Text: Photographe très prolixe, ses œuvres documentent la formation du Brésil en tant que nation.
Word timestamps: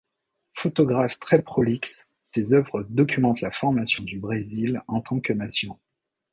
Photographe 0.55 1.19
très 1.19 1.43
prolixe, 1.43 2.09
ses 2.23 2.55
œuvres 2.55 2.83
documentent 2.89 3.41
la 3.41 3.51
formation 3.51 4.03
du 4.03 4.17
Brésil 4.17 4.81
en 4.87 4.99
tant 4.99 5.19
que 5.19 5.31
nation. 5.31 5.77